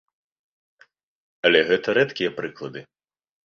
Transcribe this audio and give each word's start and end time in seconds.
Але 1.51 1.61
гэта 1.69 1.97
рэдкія 2.01 2.35
прыклады. 2.41 2.79